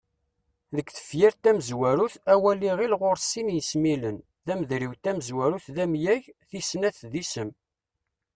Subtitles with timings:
[0.75, 7.13] Deg tefyirt tamezwarut, awal iɣil ɣur-s sin yismilen: Timeḍriwt tamezwarut d amyag, tis snat d
[7.21, 7.49] isem.